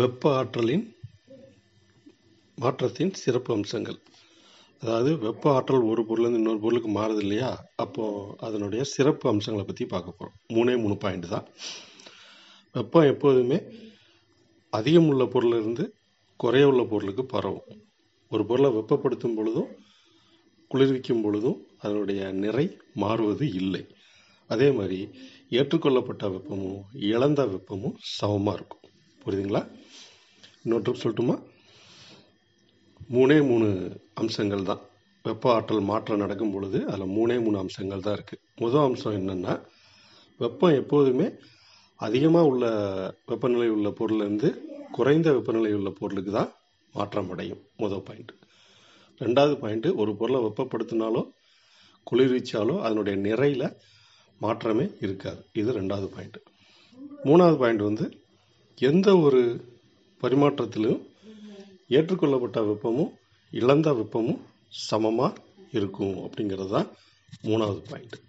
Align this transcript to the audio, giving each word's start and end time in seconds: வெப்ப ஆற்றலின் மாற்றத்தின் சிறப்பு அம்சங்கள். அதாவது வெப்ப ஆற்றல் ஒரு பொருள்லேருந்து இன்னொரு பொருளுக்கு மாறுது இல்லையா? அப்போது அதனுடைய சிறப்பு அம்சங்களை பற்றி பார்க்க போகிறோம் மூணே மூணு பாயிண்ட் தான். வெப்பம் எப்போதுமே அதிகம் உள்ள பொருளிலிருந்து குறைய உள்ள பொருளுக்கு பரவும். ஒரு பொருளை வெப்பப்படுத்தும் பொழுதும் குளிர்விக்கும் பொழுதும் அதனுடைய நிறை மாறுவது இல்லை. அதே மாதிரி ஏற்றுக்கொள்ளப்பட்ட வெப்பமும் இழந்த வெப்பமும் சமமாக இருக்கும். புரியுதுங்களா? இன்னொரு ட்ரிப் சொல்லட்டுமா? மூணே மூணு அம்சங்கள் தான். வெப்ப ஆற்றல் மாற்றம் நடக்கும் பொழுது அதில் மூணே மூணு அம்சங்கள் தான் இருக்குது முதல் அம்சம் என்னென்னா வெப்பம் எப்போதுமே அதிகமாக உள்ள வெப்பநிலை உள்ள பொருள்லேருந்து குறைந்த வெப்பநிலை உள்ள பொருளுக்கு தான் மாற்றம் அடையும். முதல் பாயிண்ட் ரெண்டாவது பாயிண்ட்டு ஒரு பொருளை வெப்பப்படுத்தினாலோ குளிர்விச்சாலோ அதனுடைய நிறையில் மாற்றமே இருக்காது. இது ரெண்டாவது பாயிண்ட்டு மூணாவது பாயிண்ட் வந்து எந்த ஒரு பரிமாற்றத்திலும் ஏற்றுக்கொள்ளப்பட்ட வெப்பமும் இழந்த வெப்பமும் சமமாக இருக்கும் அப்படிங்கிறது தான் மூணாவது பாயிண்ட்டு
வெப்ப 0.00 0.24
ஆற்றலின் 0.38 0.84
மாற்றத்தின் 2.58 3.10
சிறப்பு 3.20 3.50
அம்சங்கள். 3.54 3.96
அதாவது 4.82 5.10
வெப்ப 5.18 5.44
ஆற்றல் 5.54 5.88
ஒரு 5.92 6.02
பொருள்லேருந்து 6.08 6.40
இன்னொரு 6.40 6.60
பொருளுக்கு 6.64 6.90
மாறுது 6.98 7.22
இல்லையா? 7.24 7.50
அப்போது 7.76 8.36
அதனுடைய 8.46 8.82
சிறப்பு 8.92 9.26
அம்சங்களை 9.28 9.64
பற்றி 9.66 9.84
பார்க்க 9.86 10.18
போகிறோம் 10.18 10.36
மூணே 10.56 10.74
மூணு 10.82 10.96
பாயிண்ட் 10.96 11.26
தான். 11.28 11.46
வெப்பம் 12.74 13.08
எப்போதுமே 13.12 13.58
அதிகம் 14.72 15.08
உள்ள 15.12 15.24
பொருளிலிருந்து 15.24 15.86
குறைய 16.36 16.70
உள்ள 16.72 16.84
பொருளுக்கு 16.92 17.24
பரவும். 17.26 17.80
ஒரு 18.32 18.44
பொருளை 18.50 18.70
வெப்பப்படுத்தும் 18.78 19.36
பொழுதும் 19.38 19.70
குளிர்விக்கும் 20.70 21.22
பொழுதும் 21.22 21.58
அதனுடைய 21.78 22.30
நிறை 22.44 22.66
மாறுவது 23.04 23.46
இல்லை. 23.62 23.82
அதே 24.50 24.70
மாதிரி 24.70 25.00
ஏற்றுக்கொள்ளப்பட்ட 25.58 26.26
வெப்பமும் 26.36 26.80
இழந்த 27.12 27.42
வெப்பமும் 27.54 27.98
சமமாக 28.18 28.56
இருக்கும். 28.58 28.84
புரியுதுங்களா? 29.24 29.62
இன்னொரு 30.64 30.82
ட்ரிப் 30.86 31.02
சொல்லட்டுமா? 31.02 31.34
மூணே 33.14 33.36
மூணு 33.50 33.68
அம்சங்கள் 34.20 34.68
தான். 34.70 34.82
வெப்ப 35.24 35.46
ஆற்றல் 35.54 35.88
மாற்றம் 35.90 36.20
நடக்கும் 36.22 36.52
பொழுது 36.54 36.78
அதில் 36.90 37.14
மூணே 37.16 37.36
மூணு 37.44 37.56
அம்சங்கள் 37.62 38.04
தான் 38.06 38.16
இருக்குது 38.18 38.42
முதல் 38.62 38.84
அம்சம் 38.88 39.16
என்னென்னா 39.18 39.54
வெப்பம் 40.40 40.76
எப்போதுமே 40.80 41.26
அதிகமாக 42.06 42.50
உள்ள 42.50 42.66
வெப்பநிலை 43.30 43.68
உள்ள 43.76 43.88
பொருள்லேருந்து 43.98 44.50
குறைந்த 44.96 45.28
வெப்பநிலை 45.36 45.72
உள்ள 45.78 45.90
பொருளுக்கு 46.00 46.32
தான் 46.32 46.52
மாற்றம் 46.94 47.30
அடையும். 47.32 47.62
முதல் 47.82 48.04
பாயிண்ட் 48.06 48.32
ரெண்டாவது 49.20 49.56
பாயிண்ட்டு 49.62 49.90
ஒரு 50.02 50.12
பொருளை 50.20 50.40
வெப்பப்படுத்தினாலோ 50.46 51.22
குளிர்விச்சாலோ 52.06 52.76
அதனுடைய 52.86 53.16
நிறையில் 53.26 53.66
மாற்றமே 54.40 54.86
இருக்காது. 55.04 55.40
இது 55.60 55.70
ரெண்டாவது 55.80 56.08
பாயிண்ட்டு 56.14 56.40
மூணாவது 57.28 57.58
பாயிண்ட் 57.62 57.88
வந்து 57.88 58.06
எந்த 58.78 59.08
ஒரு 59.26 59.42
பரிமாற்றத்திலும் 60.20 61.00
ஏற்றுக்கொள்ளப்பட்ட 61.88 62.58
வெப்பமும் 62.60 63.12
இழந்த 63.52 63.90
வெப்பமும் 63.92 64.40
சமமாக 64.88 65.40
இருக்கும் 65.70 66.16
அப்படிங்கிறது 66.24 66.70
தான் 66.70 66.90
மூணாவது 67.44 67.80
பாயிண்ட்டு 67.90 68.28